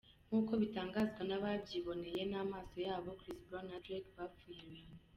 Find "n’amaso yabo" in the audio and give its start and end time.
2.31-3.09